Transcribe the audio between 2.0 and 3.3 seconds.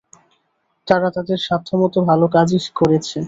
ভাল কাজই করেছে।